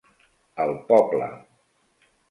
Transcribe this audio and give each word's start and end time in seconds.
El 0.63 0.73
poble. 0.89 1.31